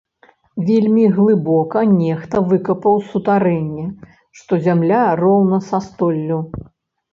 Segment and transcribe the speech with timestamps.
[0.69, 3.87] Вельмі глыбока нехта выкапаў сутарэнне,
[4.41, 6.45] што зямля роўна са столлю.